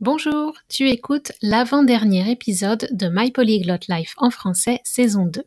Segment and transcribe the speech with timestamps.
[0.00, 5.42] Bonjour, tu écoutes l'avant-dernier épisode de My Polyglot Life en français saison 2.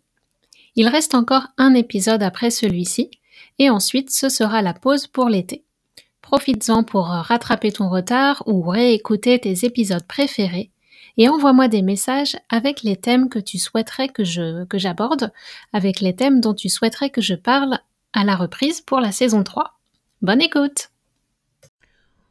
[0.76, 3.09] Il reste encore un épisode après celui-ci
[3.58, 5.63] et ensuite ce sera la pause pour l'été.
[6.21, 10.70] Profites-en pour rattraper ton retard ou réécouter tes épisodes préférés
[11.17, 15.33] et envoie-moi des messages avec les thèmes que tu souhaiterais que je que j'aborde,
[15.73, 17.79] avec les thèmes dont tu souhaiterais que je parle
[18.13, 19.79] à la reprise pour la saison 3.
[20.21, 20.93] Bonne écoute!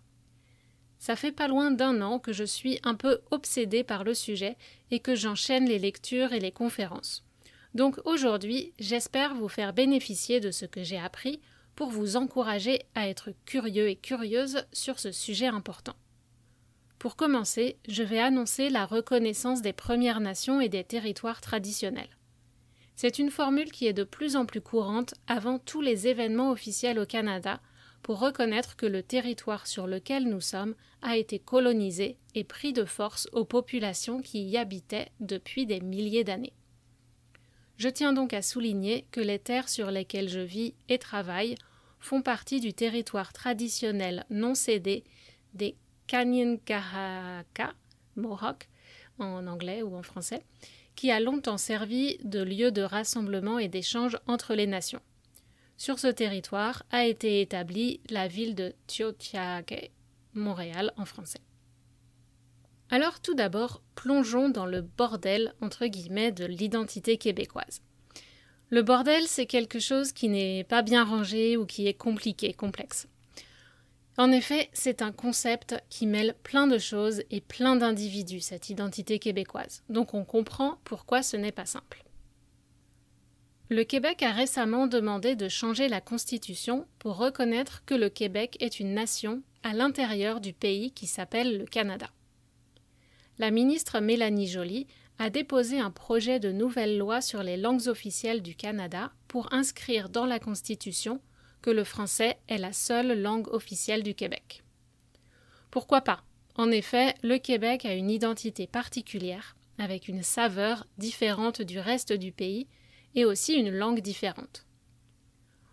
[0.99, 4.57] Ça fait pas loin d'un an que je suis un peu obsédée par le sujet
[4.91, 7.25] et que j'enchaîne les lectures et les conférences.
[7.75, 11.41] Donc aujourd'hui, j'espère vous faire bénéficier de ce que j'ai appris
[11.75, 15.95] pour vous encourager à être curieux et curieuse sur ce sujet important.
[16.99, 22.17] Pour commencer, je vais annoncer la reconnaissance des Premières Nations et des territoires traditionnels.
[22.97, 26.99] C'est une formule qui est de plus en plus courante avant tous les événements officiels
[26.99, 27.61] au Canada
[28.03, 32.85] pour reconnaître que le territoire sur lequel nous sommes a été colonisé et pris de
[32.85, 36.53] force aux populations qui y habitaient depuis des milliers d'années.
[37.77, 41.57] Je tiens donc à souligner que les terres sur lesquelles je vis et travaille
[41.99, 45.05] font partie du territoire traditionnel non cédé
[45.55, 45.77] des
[46.07, 47.73] Kanyinkahaka,
[48.17, 48.69] Mohawk
[49.19, 50.43] en anglais ou en français,
[50.97, 55.01] qui a longtemps servi de lieu de rassemblement et d'échange entre les nations.
[55.77, 59.91] Sur ce territoire a été établie la ville de Tiohtià:ke,
[60.35, 61.41] Montréal en français.
[62.91, 67.83] Alors tout d'abord, plongeons dans le bordel entre guillemets de l'identité québécoise.
[68.71, 73.09] Le bordel, c'est quelque chose qui n'est pas bien rangé ou qui est compliqué, complexe.
[74.17, 79.19] En effet, c'est un concept qui mêle plein de choses et plein d'individus, cette identité
[79.19, 79.83] québécoise.
[79.89, 82.05] Donc on comprend pourquoi ce n'est pas simple.
[83.71, 88.79] Le Québec a récemment demandé de changer la Constitution pour reconnaître que le Québec est
[88.79, 92.09] une nation à l'intérieur du pays qui s'appelle le Canada
[93.39, 94.87] la ministre Mélanie Joly
[95.19, 100.09] a déposé un projet de nouvelle loi sur les langues officielles du Canada pour inscrire
[100.09, 101.21] dans la Constitution
[101.63, 104.63] que le français est la seule langue officielle du Québec.
[105.71, 106.23] Pourquoi pas?
[106.57, 112.31] En effet, le Québec a une identité particulière, avec une saveur différente du reste du
[112.31, 112.69] pays
[113.15, 114.67] et aussi une langue différente.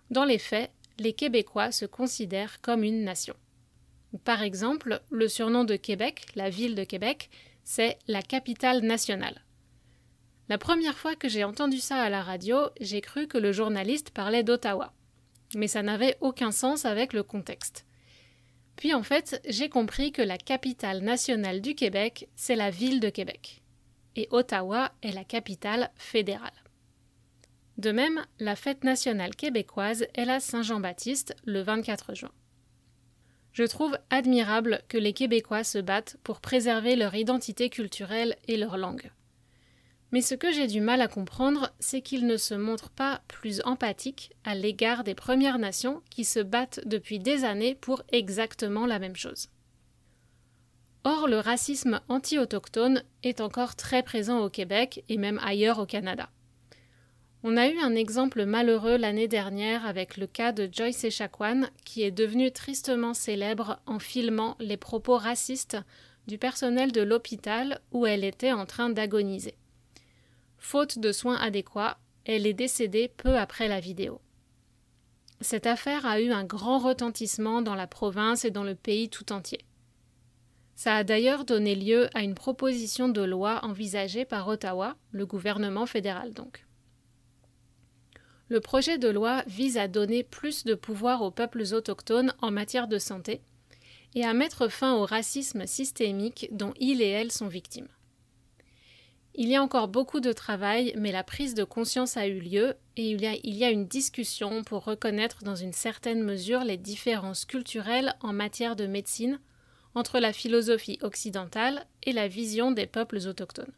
[0.09, 3.35] Dans les faits, les Québécois se considèrent comme une nation.
[4.23, 7.29] Par exemple, le surnom de Québec, la ville de Québec,
[7.63, 9.41] c'est la capitale nationale.
[10.49, 14.09] La première fois que j'ai entendu ça à la radio, j'ai cru que le journaliste
[14.09, 14.93] parlait d'Ottawa.
[15.55, 17.85] Mais ça n'avait aucun sens avec le contexte.
[18.75, 23.09] Puis en fait, j'ai compris que la capitale nationale du Québec, c'est la ville de
[23.09, 23.61] Québec.
[24.15, 26.51] Et Ottawa est la capitale fédérale.
[27.77, 32.31] De même, la fête nationale québécoise est la Saint-Jean-Baptiste le 24 juin.
[33.53, 38.77] Je trouve admirable que les Québécois se battent pour préserver leur identité culturelle et leur
[38.77, 39.11] langue.
[40.11, 43.61] Mais ce que j'ai du mal à comprendre, c'est qu'ils ne se montrent pas plus
[43.63, 48.99] empathiques à l'égard des Premières Nations qui se battent depuis des années pour exactement la
[48.99, 49.49] même chose.
[51.03, 56.29] Or, le racisme anti-autochtone est encore très présent au Québec et même ailleurs au Canada.
[57.43, 62.03] On a eu un exemple malheureux l'année dernière avec le cas de Joyce Echaquan, qui
[62.03, 65.77] est devenue tristement célèbre en filmant les propos racistes
[66.27, 69.55] du personnel de l'hôpital où elle était en train d'agoniser.
[70.59, 74.21] Faute de soins adéquats, elle est décédée peu après la vidéo.
[75.39, 79.33] Cette affaire a eu un grand retentissement dans la province et dans le pays tout
[79.33, 79.65] entier.
[80.75, 85.87] Ça a d'ailleurs donné lieu à une proposition de loi envisagée par Ottawa, le gouvernement
[85.87, 86.65] fédéral donc.
[88.51, 92.89] Le projet de loi vise à donner plus de pouvoir aux peuples autochtones en matière
[92.89, 93.39] de santé
[94.13, 97.87] et à mettre fin au racisme systémique dont ils et elles sont victimes.
[99.35, 102.75] Il y a encore beaucoup de travail, mais la prise de conscience a eu lieu
[102.97, 108.13] et il y a, une discussion pour reconnaître dans une certaine mesure les différences culturelles
[108.19, 109.39] en matière de médecine
[109.95, 113.71] entre la philosophie occidentale et la vision des peuples autochtones.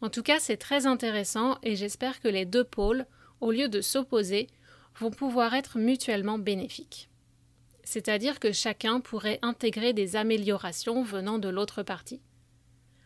[0.00, 3.06] En tout cas, c'est très intéressant et j'espère que les deux pôles,
[3.40, 4.48] au lieu de s'opposer,
[4.98, 7.08] vont pouvoir être mutuellement bénéfiques.
[7.84, 12.20] C'est-à-dire que chacun pourrait intégrer des améliorations venant de l'autre partie.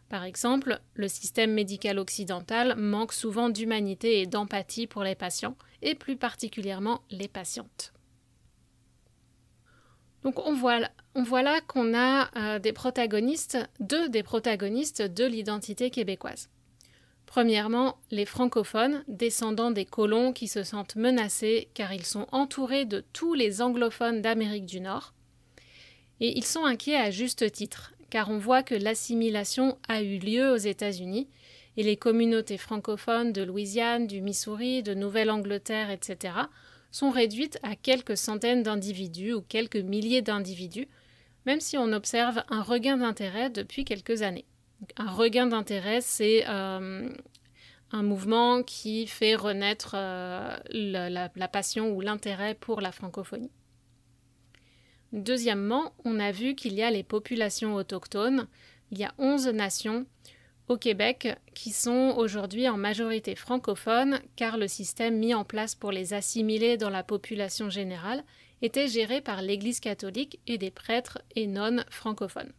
[0.09, 5.95] Par exemple, le système médical occidental manque souvent d'humanité et d'empathie pour les patients, et
[5.95, 7.93] plus particulièrement les patientes.
[10.23, 10.81] Donc on voit,
[11.43, 16.49] là qu'on a euh, des protagonistes, deux des protagonistes de l'identité québécoise.
[17.33, 23.03] Premièrement, les francophones, descendants des colons qui se sentent menacés car ils sont entourés de
[23.15, 25.15] tous les anglophones d'Amérique du Nord.
[26.21, 30.53] Et ils sont inquiets à juste titre, car on voit que l'assimilation a eu lieu
[30.53, 31.27] aux États-Unis
[31.79, 36.35] et les communautés francophones de Louisiane, du Missouri, de Nouvelle-Angleterre, etc.,
[36.91, 40.87] sont réduites à quelques centaines d'individus ou quelques milliers d'individus,
[41.47, 44.45] même si on observe un regain d'intérêt depuis quelques années.
[44.97, 47.09] Un regain d'intérêt, c'est euh,
[47.93, 53.51] un mouvement qui fait renaître euh, la passion ou l'intérêt pour la francophonie.
[55.13, 58.49] Deuxièmement, on a vu qu'il y a les populations autochtones.
[58.91, 60.07] Il y a 11 nations
[60.69, 65.93] au Québec qui sont aujourd'hui en majorité francophones car le système mis en place pour
[65.93, 68.25] les assimiler dans la population générale
[68.63, 72.53] était géré par l'Église catholique et des prêtres et nonnes francophones.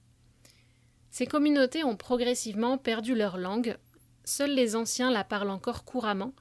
[1.13, 3.77] Ces communautés ont progressivement perdu leur langue,
[4.25, 6.33] seuls les anciens la parlent encore couramment,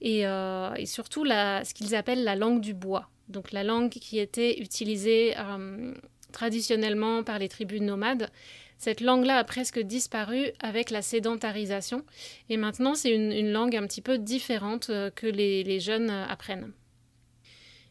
[0.00, 4.58] et, euh, surtout ce qu'ils appellent la langue du bois, donc la langue qui était
[4.58, 5.92] utilisée euh,
[6.32, 8.30] traditionnellement par les tribus nomades.
[8.78, 12.02] Cette langue-là a presque disparu avec la sédentarisation
[12.48, 16.72] et maintenant c'est une, langue un petit peu différente euh, que les, jeunes apprennent.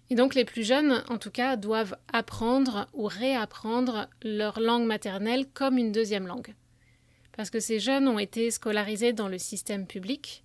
[0.09, 5.45] Et donc les plus jeunes, en tout cas, doivent apprendre ou réapprendre leur langue maternelle
[5.53, 6.55] comme une deuxième langue.
[7.37, 10.43] Parce que ces jeunes ont été scolarisés dans le système public,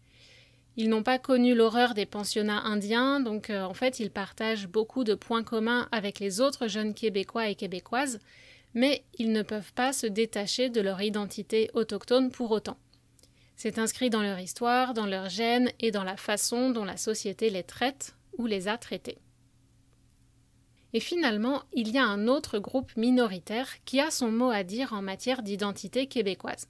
[0.77, 5.05] ils n'ont pas connu l'horreur des pensionnats indiens, donc euh, en fait ils partagent beaucoup
[5.05, 8.19] de points communs avec les autres jeunes Québécois et Québécoises,
[8.75, 12.77] mais ils ne peuvent pas se détacher de leur identité autochtone pour autant.
[13.55, 17.51] C'est inscrit dans leur histoire, dans leur gènes et dans la façon dont la société
[17.51, 19.19] les traite ou les a traités.
[20.95, 24.93] Et finalement, il y a un autre groupe minoritaire qui a son mot à dire
[24.93, 26.69] en matière d'identité québécoise.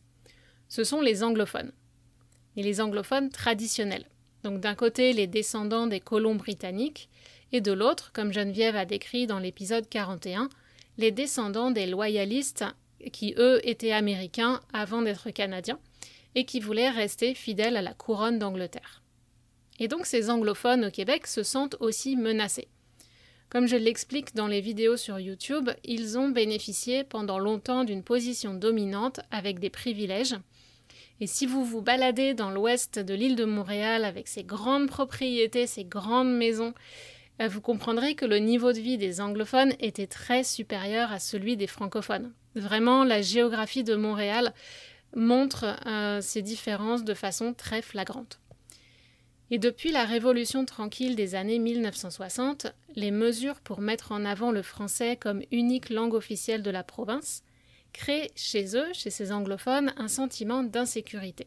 [0.69, 1.73] Ce sont les anglophones
[2.57, 4.07] et les anglophones traditionnels.
[4.43, 7.11] Donc d'un côté les descendants des colons britanniques
[7.53, 10.49] et de l'autre, comme Geneviève a décrit dans l'épisode 41,
[10.97, 12.65] les descendants des loyalistes
[13.13, 15.79] qui eux étaient américains avant d'être canadiens
[16.35, 19.03] et qui voulaient rester fidèles à la couronne d'Angleterre.
[19.79, 22.69] Et donc ces anglophones au Québec se sentent aussi menacés.
[23.55, 28.53] Comme je l'explique dans les vidéos sur YouTube, ils ont bénéficié pendant longtemps d'une position
[28.53, 30.35] dominante avec des privilèges,
[31.21, 35.69] et si vous vous baladez dans l'ouest de l'île de Montréal avec ses grandes propriétés,
[35.69, 36.75] ses grandes maisons
[37.41, 41.57] euh, vous comprendrez que le niveau de vie des anglophones était très supérieur à celui
[41.57, 42.33] des francophones.
[42.57, 44.53] Vraiment, la géographie de Montréal
[45.15, 48.41] montre euh, ces différences de façon très flagrante.
[49.51, 54.63] Et depuis la Révolution tranquille des années 1960, les mesures pour mettre en avant le
[54.63, 57.43] français comme unique langue officielle de la province
[57.93, 61.47] créent chez eux, chez ces anglophones, un sentiment d'insécurité.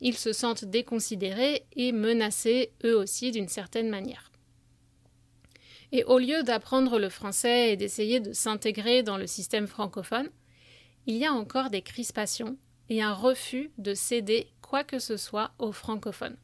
[0.00, 4.30] Ils se sentent déconsidérés et menacés eux aussi d'une certaine manière.
[5.92, 10.28] Et au lieu d'apprendre le français et d'essayer de s'intégrer dans le système francophone,
[11.06, 12.56] il y a encore des crispations
[12.88, 16.36] et un refus de céder quoi que ce soit aux francophones.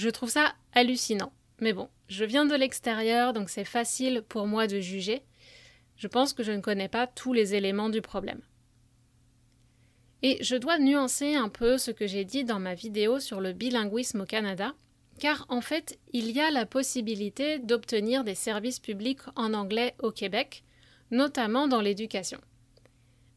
[0.00, 1.30] Je trouve ça hallucinant.
[1.60, 5.20] Mais bon, je viens de l'extérieur, donc c'est facile pour moi de juger.
[5.96, 8.40] Je pense que je ne connais pas tous les éléments du problème.
[10.22, 13.52] Et je dois nuancer un peu ce que j'ai dit dans ma vidéo sur le
[13.52, 14.72] bilinguisme au Canada,
[15.18, 20.12] car en fait, il y a la possibilité d'obtenir des services publics en anglais au
[20.12, 20.64] Québec,
[21.10, 22.40] notamment dans l'éducation.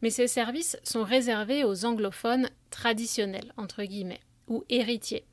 [0.01, 5.25] Mais ces services sont réservés aux anglophones traditionnels, entre guillemets, ou héritiers,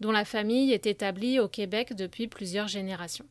[0.00, 3.26] dont la famille est établie au Québec depuis plusieurs générations.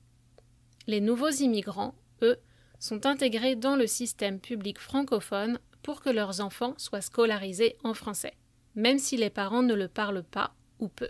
[0.88, 2.38] Les nouveaux immigrants, eux,
[2.80, 8.34] sont intégrés dans le système public francophone pour que leurs enfants soient scolarisés en français,
[8.76, 11.10] même si les parents ne le parlent pas ou peu.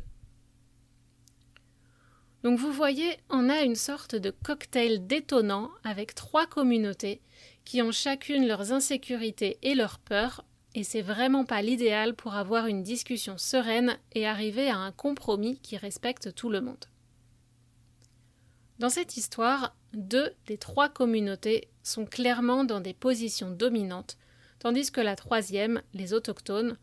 [2.43, 7.21] Donc vous voyez, on a une sorte de cocktail détonnant avec trois communautés
[7.63, 10.45] qui ont chacune leurs insécurités et leurs peurs,
[10.75, 15.57] et c'est vraiment pas l'idéal pour avoir une discussion sereine et arriver à un compromis
[15.59, 16.85] qui respecte tout le monde.
[18.77, 24.17] Dans cette histoire, deux des trois communautés sont clairement dans des positions dominantes,
[24.59, 26.77] tandis que la troisième, les autochtones,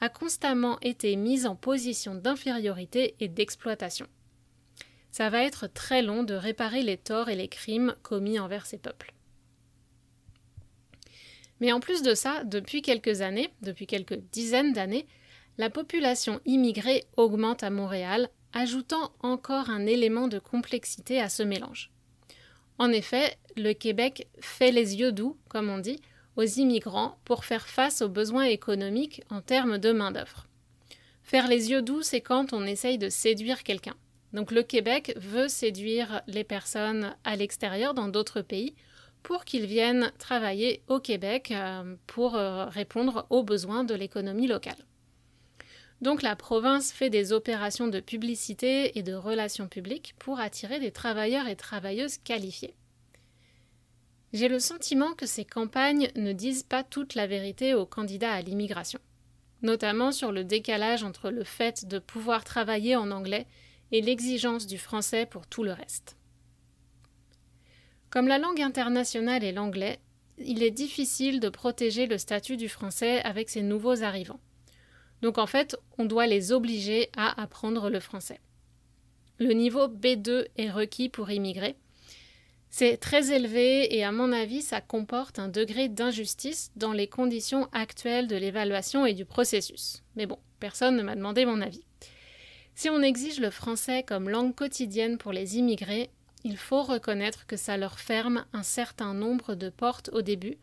[0.00, 4.06] a constamment été mise en position d'infériorité et d'exploitation
[5.12, 8.78] ça va être très long de réparer les torts et les crimes commis envers ces
[8.78, 9.12] peuples.
[11.62, 15.06] Mais en plus de ça, depuis quelques années, depuis quelques dizaines d'années,
[15.58, 21.92] la population immigrée augmente à Montréal, ajoutant encore un élément de complexité à ce mélange.
[22.78, 26.00] En effet, le Québec fait les yeux doux, comme on dit,
[26.34, 30.48] aux immigrants pour faire face aux besoins économiques en termes de main-d'œuvre.
[31.22, 33.94] Faire les yeux doux, c'est quand on essaye de séduire quelqu'un.
[34.32, 38.74] Donc le Québec veut séduire les personnes à l'extérieur, dans d'autres pays,
[39.22, 44.86] pour qu'ils viennent travailler au Québec euh, pour euh, répondre aux besoins de l'économie locale.
[46.00, 50.90] Donc la province fait des opérations de publicité et de relations publiques pour attirer des
[50.90, 52.74] travailleurs et travailleuses qualifiés.
[54.32, 58.42] J'ai le sentiment que ces campagnes ne disent pas toute la vérité aux candidats à
[58.42, 58.98] l'immigration,
[59.60, 63.46] notamment sur le décalage entre le fait de pouvoir travailler en anglais
[63.92, 66.16] et l'exigence du français pour tout le reste.
[68.12, 69.98] Comme la langue internationale est l'anglais,
[70.36, 74.40] il est difficile de protéger le statut du français avec ces nouveaux arrivants.
[75.22, 78.38] Donc en fait, on doit les obliger à apprendre le français.
[79.38, 81.74] Le niveau B2 est requis pour immigrer.
[82.68, 87.66] C'est très élevé et à mon avis, ça comporte un degré d'injustice dans les conditions
[87.72, 90.02] actuelles de l'évaluation et du processus.
[90.16, 91.86] Mais bon, personne ne m'a demandé mon avis.
[92.74, 96.10] Si on exige le français comme langue quotidienne pour les immigrés,
[96.44, 100.58] il faut reconnaître que ça leur ferme un certain nombre de portes au début,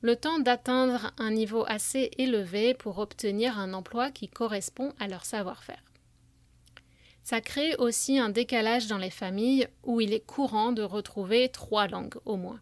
[0.00, 5.24] le temps d'atteindre un niveau assez élevé pour obtenir un emploi qui correspond à leur
[5.24, 5.82] savoir-faire.
[7.22, 11.88] Ça crée aussi un décalage dans les familles où il est courant de retrouver trois
[11.88, 12.60] langues au moins.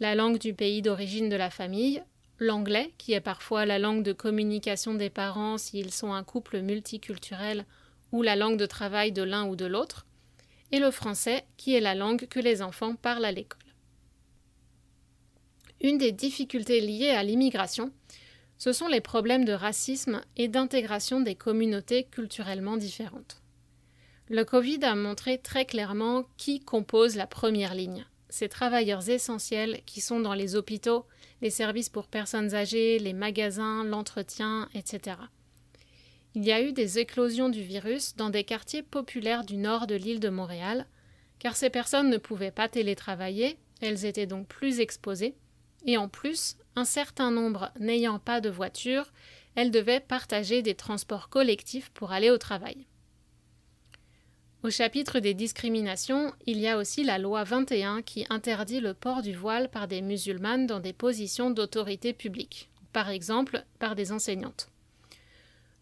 [0.00, 2.02] La langue du pays d'origine de la famille,
[2.40, 7.64] l'anglais, qui est parfois la langue de communication des parents s'ils sont un couple multiculturel
[8.10, 10.06] ou la langue de travail de l'un ou de l'autre,
[10.74, 13.60] et le français, qui est la langue que les enfants parlent à l'école.
[15.80, 17.92] Une des difficultés liées à l'immigration,
[18.58, 23.40] ce sont les problèmes de racisme et d'intégration des communautés culturellement différentes.
[24.28, 30.00] Le Covid a montré très clairement qui compose la première ligne, ces travailleurs essentiels qui
[30.00, 31.06] sont dans les hôpitaux,
[31.40, 35.18] les services pour personnes âgées, les magasins, l'entretien, etc
[36.34, 39.94] il y a eu des éclosions du virus dans des quartiers populaires du nord de
[39.94, 40.86] l'île de Montréal,
[41.38, 45.36] car ces personnes ne pouvaient pas télétravailler, elles étaient donc plus exposées,
[45.86, 49.12] et en plus, un certain nombre n'ayant pas de voiture,
[49.54, 52.86] elles devaient partager des transports collectifs pour aller au travail.
[54.64, 59.22] Au chapitre des discriminations, il y a aussi la loi 21 qui interdit le port
[59.22, 64.70] du voile par des musulmanes dans des positions d'autorité publique, par exemple par des enseignantes.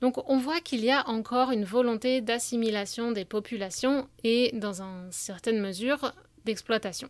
[0.03, 5.13] Donc on voit qu'il y a encore une volonté d'assimilation des populations et, dans une
[5.13, 6.13] certaine mesure,
[6.45, 7.09] d'exploitation.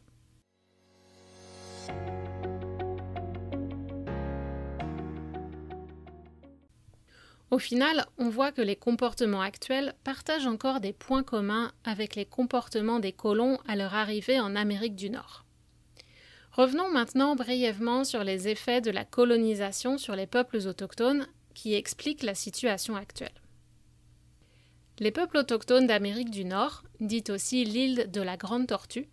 [7.50, 12.26] Au final, on voit que les comportements actuels partagent encore des points communs avec les
[12.26, 15.46] comportements des colons à leur arrivée en Amérique du Nord.
[16.52, 22.22] Revenons maintenant brièvement sur les effets de la colonisation sur les peuples autochtones qui expliquent
[22.22, 23.30] la situation actuelle.
[24.98, 29.08] Les peuples autochtones d'Amérique du Nord, dite aussi l'île de la Grande Tortue,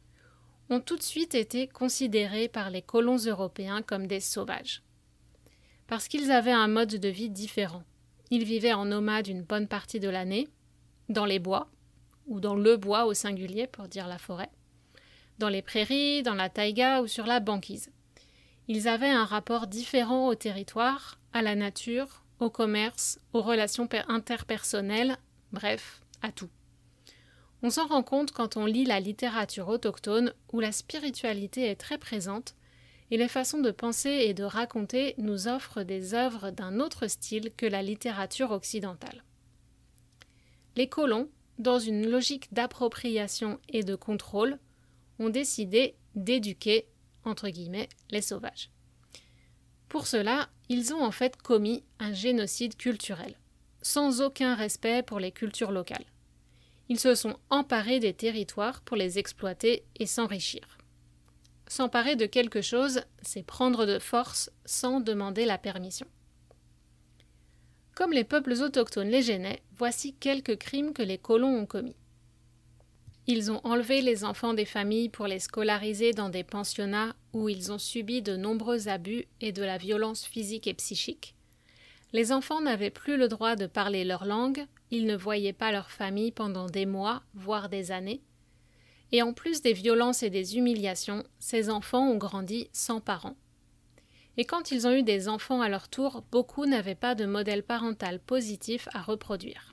[0.70, 4.84] ont tout de suite été considérés par les colons européens comme des sauvages.
[5.88, 7.84] Parce qu'ils avaient un mode de vie différent.
[8.30, 10.48] Ils vivaient en nomade une bonne partie de l'année,
[11.08, 11.72] dans les bois,
[12.28, 14.52] ou dans le bois au singulier pour dire la forêt,
[15.40, 17.90] dans les prairies, dans la taïga ou sur la banquise.
[18.68, 25.18] Ils avaient un rapport différent au territoire, à la nature, au commerce, aux relations interpersonnelles,
[25.52, 26.50] bref, à tout.
[27.62, 31.98] On s'en rend compte quand on lit la littérature autochtone où la spiritualité est très
[31.98, 32.56] présente
[33.12, 37.52] et les façons de penser et de raconter nous offrent des œuvres d'un autre style
[37.58, 39.24] que la littérature occidentale.
[40.76, 44.60] Les colons, dans une logique d'appropriation et de contrôle,
[45.18, 46.88] ont décidé d'éduquer,
[47.26, 48.70] entre guillemets, les sauvages.
[49.90, 53.34] Pour cela, ils ont en fait commis un génocide culturel,
[53.82, 56.06] sans aucun respect pour les cultures locales.
[56.90, 60.78] Ils se sont emparés des territoires pour les exploiter et s'enrichir.
[61.68, 66.08] S'emparer de quelque chose, c'est prendre de force sans demander la permission.
[67.96, 71.99] Comme les peuples autochtones les gênaient, voici quelques crimes que les colons ont commis.
[73.32, 77.72] Ils ont enlevé les enfants des familles pour les scolariser dans des pensionnats où ils
[77.72, 81.36] ont subi de nombreux abus et de la violence physique et psychique.
[82.12, 85.92] Les enfants n'avaient plus le droit de parler leur langue, ils ne voyaient pas leur
[85.92, 88.24] famille pendant des mois, voire des années,
[89.12, 93.38] et en plus des violences et des humiliations, ces enfants ont grandi sans parents.
[94.38, 97.62] Et quand ils ont eu des enfants à leur tour, beaucoup n'avaient pas de modèle
[97.62, 99.69] parental positif à reproduire.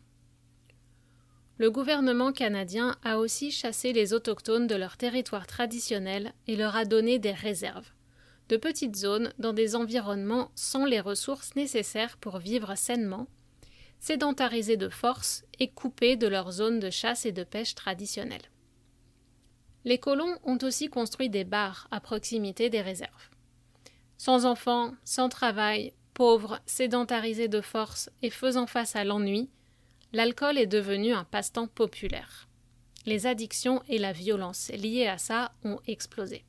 [1.58, 6.84] Le gouvernement canadien a aussi chassé les autochtones de leur territoire traditionnel et leur a
[6.84, 7.92] donné des réserves,
[8.50, 13.26] de petites zones dans des environnements sans les ressources nécessaires pour vivre sainement,
[14.00, 18.50] sédentarisés de force et coupés de leur zone de chasse et de pêche traditionnelle.
[19.86, 23.30] Les colons ont aussi construit des bars à proximité des réserves.
[24.18, 29.48] Sans enfants, sans travail, pauvres, sédentarisés de force et faisant face à l'ennui,
[30.12, 32.48] l'alcool est devenu un passe-temps populaire.
[33.04, 36.44] Les addictions et la violence liées à ça ont explosé.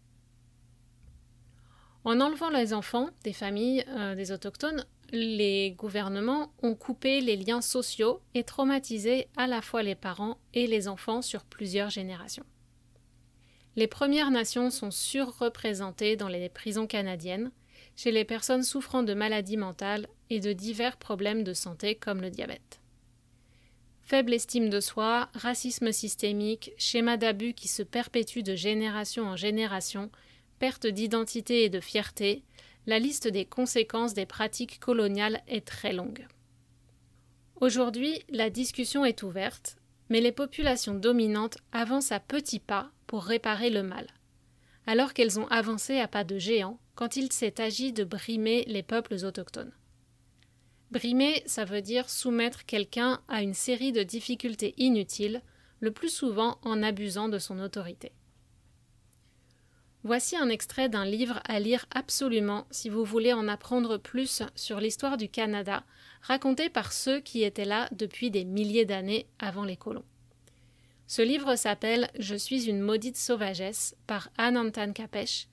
[2.04, 7.62] En enlevant les enfants des familles euh, des autochtones, les gouvernements ont coupé les liens
[7.62, 12.46] sociaux et traumatisé à la fois les parents et les enfants sur plusieurs générations.
[13.76, 17.52] Les Premières Nations sont surreprésentées dans les prisons canadiennes,
[17.96, 22.30] chez les personnes souffrant de maladies mentales et de divers problèmes de santé comme le
[22.30, 22.80] diabète.
[24.08, 30.10] Faible estime de soi, racisme systémique, schéma d'abus qui se perpétue de génération en génération,
[30.60, 32.46] perte d'identité et de fierté,
[32.86, 36.26] la liste des conséquences des pratiques coloniales est très longue.
[37.60, 39.76] Aujourd'hui, la discussion est ouverte,
[40.08, 44.08] mais les populations dominantes avancent à petits pas pour réparer le mal,
[44.86, 48.84] alors qu'elles ont avancé à pas de géant quand il s'est agi de brimer les
[48.84, 49.74] peuples autochtones.
[50.92, 55.42] Brimer, ça veut dire soumettre quelqu'un à une série de difficultés inutiles,
[55.80, 58.14] le plus souvent en abusant de son autorité.
[60.04, 64.80] Voici un extrait d'un livre à lire absolument si vous voulez en apprendre plus sur
[64.80, 65.84] l'histoire du Canada,
[66.22, 70.06] raconté par ceux qui étaient là depuis des milliers d'années avant les colons.
[71.08, 75.48] Ce livre s'appelle Je suis une maudite sauvagesse par Anantan Kapesh,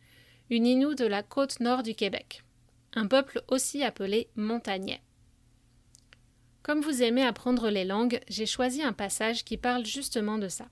[0.50, 2.44] une Inou de la côte nord du Québec,
[2.94, 5.00] un peuple aussi appelé montagnais.
[6.64, 10.64] Comme vous aimez apprendre les langues, j'ai choisi un passage qui parle justement de ça.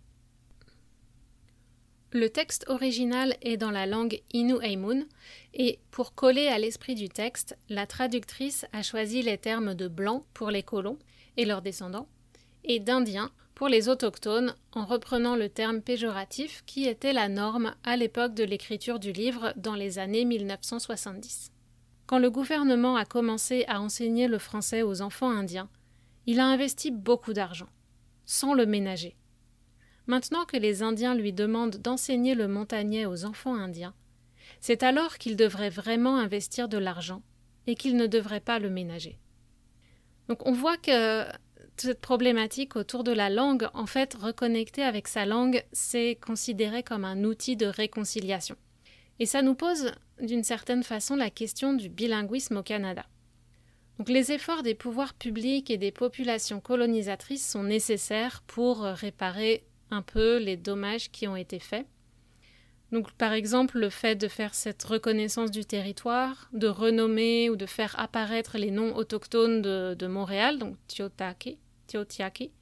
[2.13, 5.05] Le texte original est dans la langue Innu-Aimun
[5.53, 10.25] et pour coller à l'esprit du texte, la traductrice a choisi les termes de blanc
[10.33, 10.99] pour les colons
[11.37, 12.09] et leurs descendants
[12.65, 17.99] et d'indien pour les autochtones en reprenant le terme péjoratif qui était la norme à
[17.99, 21.53] l'époque de l'écriture du livre dans les années 1970.
[22.07, 25.69] Quand le gouvernement a commencé à enseigner le français aux enfants indiens,
[26.27, 27.69] il a investi beaucoup d'argent,
[28.25, 29.17] sans le ménager.
[30.07, 33.95] Maintenant que les Indiens lui demandent d'enseigner le montagnais aux enfants indiens,
[34.61, 37.23] c'est alors qu'il devrait vraiment investir de l'argent
[37.67, 39.19] et qu'il ne devrait pas le ménager.
[40.29, 41.25] Donc on voit que
[41.77, 47.05] cette problématique autour de la langue, en fait, reconnecter avec sa langue, c'est considéré comme
[47.05, 48.57] un outil de réconciliation.
[49.19, 53.05] Et ça nous pose d'une certaine façon la question du bilinguisme au Canada.
[53.99, 60.03] Donc les efforts des pouvoirs publics et des populations colonisatrices sont nécessaires pour réparer un
[60.03, 61.87] peu les dommages qui ont été faits.
[62.93, 67.65] Donc, par exemple, le fait de faire cette reconnaissance du territoire, de renommer ou de
[67.65, 72.53] faire apparaître les noms autochtones de, Montréal, donc Tiotaki, Tiotiaki.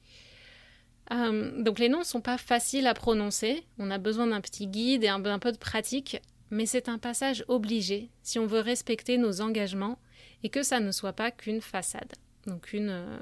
[1.11, 3.65] Euh, donc, les noms ne sont pas faciles à prononcer.
[3.77, 7.43] On a besoin d'un petit guide et un peu de pratique, mais c'est un passage
[7.49, 9.99] obligé si on veut respecter nos engagements
[10.43, 12.13] et que ça ne soit pas qu'une façade,
[12.47, 13.19] donc euh,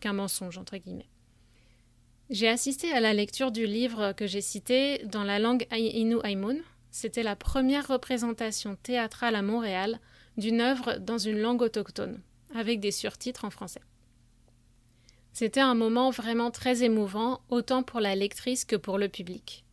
[0.00, 1.08] qu'un mensonge entre guillemets.
[2.30, 6.58] J'ai assisté à la lecture du livre que j'ai cité dans la langue Innu Aimun.
[6.92, 9.98] C'était la première représentation théâtrale à Montréal
[10.36, 12.20] d'une œuvre dans une langue autochtone,
[12.54, 13.82] avec des surtitres en français.
[15.32, 19.64] C'était un moment vraiment très émouvant, autant pour la lectrice que pour le public.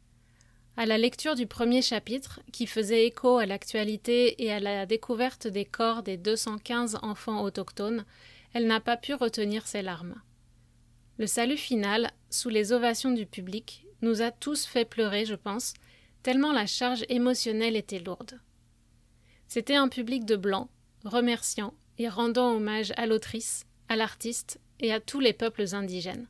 [0.79, 5.47] À la lecture du premier chapitre, qui faisait écho à l'actualité et à la découverte
[5.47, 8.05] des corps des 215 enfants autochtones,
[8.53, 10.21] elle n'a pas pu retenir ses larmes.
[11.17, 15.73] Le salut final, sous les ovations du public, nous a tous fait pleurer, je pense,
[16.21, 18.39] tellement la charge émotionnelle était lourde.
[19.47, 20.69] C'était un public de blancs,
[21.05, 26.27] remerciant et rendant hommage à l'autrice, à l'artiste et à tous les peuples indigènes.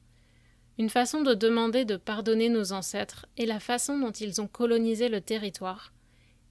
[0.79, 5.09] Une façon de demander de pardonner nos ancêtres et la façon dont ils ont colonisé
[5.09, 5.91] le territoire,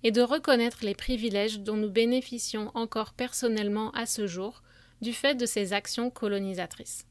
[0.03, 4.63] et de reconnaître les privilèges dont nous bénéficions encore personnellement à ce jour
[5.01, 7.07] du fait de ces actions colonisatrices.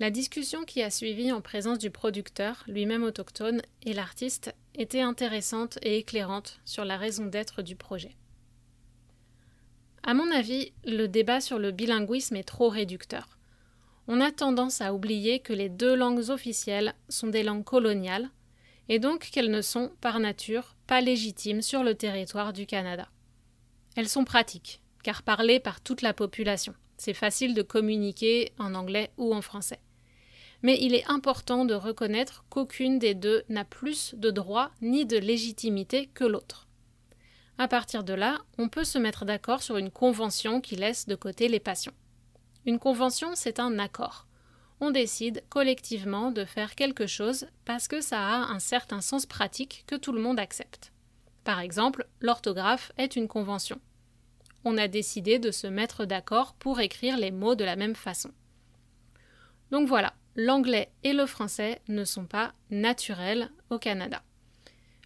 [0.00, 5.78] La discussion qui a suivi en présence du producteur, lui-même autochtone, et l'artiste était intéressante
[5.82, 8.16] et éclairante sur la raison d'être du projet.
[10.02, 13.38] À mon avis, le débat sur le bilinguisme est trop réducteur.
[14.08, 18.30] On a tendance à oublier que les deux langues officielles sont des langues coloniales,
[18.88, 23.08] et donc qu'elles ne sont, par nature, pas légitimes sur le territoire du Canada.
[23.96, 26.74] Elles sont pratiques, car parlées par toute la population.
[26.96, 29.80] C'est facile de communiquer en anglais ou en français
[30.62, 35.18] mais il est important de reconnaître qu'aucune des deux n'a plus de droit ni de
[35.18, 36.68] légitimité que l'autre.
[37.58, 41.14] À partir de là, on peut se mettre d'accord sur une convention qui laisse de
[41.14, 41.92] côté les passions.
[42.64, 44.26] Une convention, c'est un accord.
[44.80, 49.84] On décide collectivement de faire quelque chose parce que ça a un certain sens pratique
[49.86, 50.92] que tout le monde accepte.
[51.44, 53.80] Par exemple, l'orthographe est une convention.
[54.64, 58.30] On a décidé de se mettre d'accord pour écrire les mots de la même façon.
[59.72, 64.22] Donc voilà, l'anglais et le français ne sont pas naturels au Canada.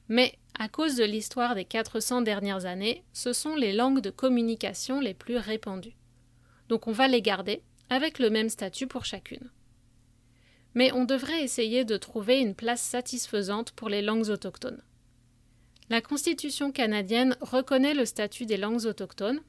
[0.09, 5.01] Mais à cause de l'histoire des 400 dernières années, ce sont les langues de communication
[5.01, 5.97] les plus répandues.
[6.69, 9.51] Donc on va les garder, avec le même statut pour chacune.
[10.75, 14.83] Mais on devrait essayer de trouver une place satisfaisante pour les langues autochtones.
[15.89, 19.41] La Constitution canadienne reconnaît le statut des langues autochtones.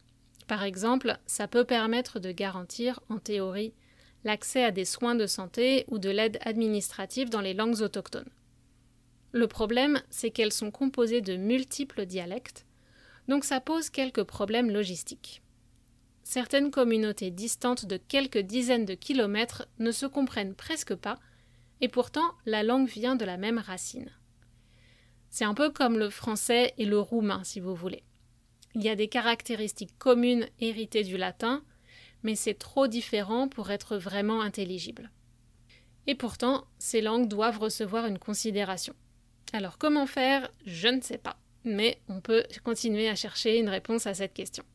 [0.47, 3.73] Par exemple, ça peut permettre de garantir, en théorie,
[4.23, 8.29] l'accès à des soins de santé ou de l'aide administrative dans les langues autochtones.
[9.31, 12.65] Le problème, c'est qu'elles sont composées de multiples dialectes,
[13.27, 15.41] donc ça pose quelques problèmes logistiques.
[16.29, 21.17] Certaines communautés distantes de quelques dizaines de kilomètres ne se comprennent presque pas,
[21.79, 24.11] et pourtant la langue vient de la même racine.
[25.29, 28.03] C'est un peu comme le français et le roumain, si vous voulez.
[28.75, 31.63] Il y a des caractéristiques communes héritées du latin,
[32.23, 35.11] mais c'est trop différent pour être vraiment intelligible.
[36.07, 38.95] Et pourtant, ces langues doivent recevoir une considération.
[39.53, 40.51] Alors comment faire?
[40.65, 44.65] Je ne sais pas, mais on peut continuer à chercher une réponse à cette question.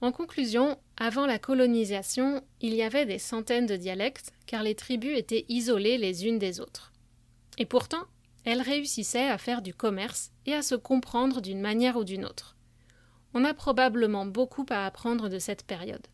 [0.00, 5.18] En conclusion, avant la colonisation, il y avait des centaines de dialectes, car les tribus
[5.18, 6.92] étaient isolées les unes des autres.
[7.58, 8.04] Et pourtant,
[8.44, 12.56] elles réussissaient à faire du commerce et à se comprendre d'une manière ou d'une autre.
[13.34, 16.06] On a probablement beaucoup à apprendre de cette période.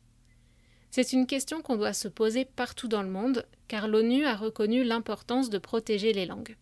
[0.91, 4.83] C'est une question qu'on doit se poser partout dans le monde, car l'ONU a reconnu
[4.83, 6.57] l'importance de protéger les langues.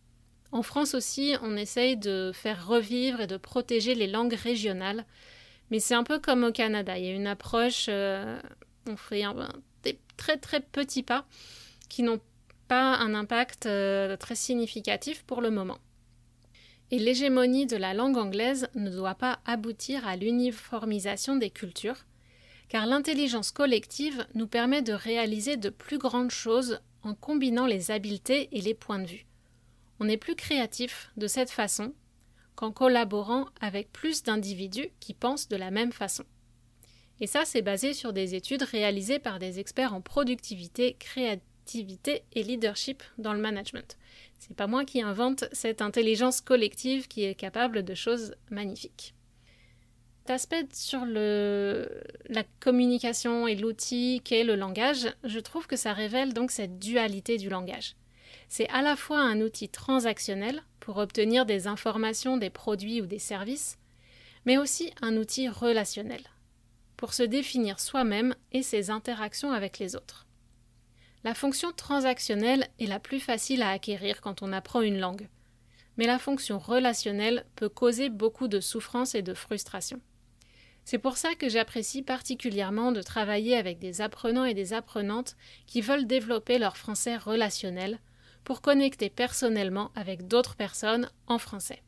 [0.53, 5.07] En France aussi, on essaye de faire revivre et de protéger les langues régionales,
[5.73, 6.99] mais c'est un peu comme au Canada.
[6.99, 8.39] Il y a une approche, euh,
[8.87, 9.25] on fait
[9.83, 11.25] des très très petits pas
[11.89, 12.21] qui n'ont
[12.69, 15.79] pas un impact euh, très significatif pour le moment.
[16.91, 22.05] Et l'hégémonie de la langue anglaise ne doit pas aboutir à l'uniformisation des cultures,
[22.69, 28.51] car l'intelligence collective nous permet de réaliser de plus grandes choses en combinant les habiletés
[28.53, 29.25] et les points de vue.
[30.01, 31.95] On est plus créatif de cette façon
[32.55, 36.25] qu'en collaborant avec plus d'individus qui pensent de la même façon.
[37.21, 42.43] Et ça, c'est basé sur des études réalisées par des experts en productivité, créativité et
[42.43, 43.97] leadership dans le management.
[44.39, 49.15] C'est pas moi qui invente cette intelligence collective qui est capable de choses magnifiques.
[50.23, 56.33] Cet aspect sur la communication et l'outil qu'est le langage, je trouve que ça révèle
[56.33, 57.95] donc cette dualité du langage.
[58.55, 63.19] C'est à la fois un outil transactionnel pour obtenir des informations des produits ou des
[63.19, 63.79] services,
[64.45, 66.21] mais aussi un outil relationnel
[66.99, 70.27] pour se définir soi-même et ses interactions avec les autres.
[71.25, 75.31] La fonction transactionnelle est la plus facile à acquérir quand on apprend une langue,
[75.97, 79.99] mais la fonction relationnelle peut causer beaucoup de souffrance et de frustration.
[80.85, 85.81] C'est pour ça que j'apprécie particulièrement de travailler avec des apprenants et des apprenantes qui
[85.81, 87.99] veulent développer leur français relationnel
[88.45, 91.83] pour connecter personnellement avec d'autres personnes en français.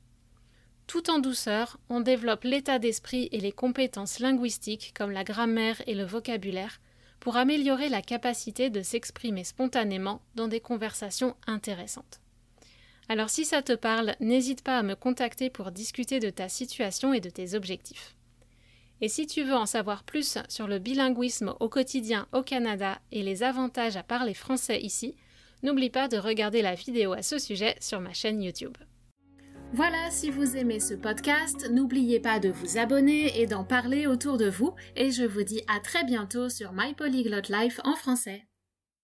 [0.87, 5.95] Tout en douceur, on développe l'état d'esprit et les compétences linguistiques comme la grammaire et
[5.95, 6.81] le vocabulaire
[7.21, 12.21] pour améliorer la capacité de s'exprimer spontanément dans des conversations intéressantes.
[13.09, 17.15] Alors si ça te parle, n'hésite pas à me contacter pour discuter de ta situation
[17.15, 18.15] et de tes objectifs.
[19.01, 23.23] Et si tu veux en savoir plus sur le bilinguisme au quotidien au Canada et
[23.23, 25.17] les avantages à parler français ici,
[25.63, 28.77] n'oublie pas de regarder la vidéo à ce sujet sur ma chaîne YouTube.
[29.73, 34.37] Voilà, si vous aimez ce podcast, n'oubliez pas de vous abonner et d'en parler autour
[34.37, 38.45] de vous, et je vous dis à très bientôt sur My Polyglot Life en français.